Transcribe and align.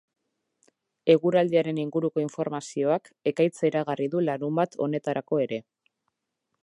Eguraldiaren 1.15 1.81
inguruko 1.83 2.23
informazioak 2.23 3.11
ekaitza 3.33 3.63
iragarri 3.71 4.09
du 4.15 4.23
larunbat 4.31 4.79
honetarako 4.87 5.45
ere. 5.45 5.61